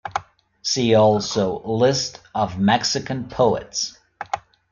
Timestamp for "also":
0.95-1.61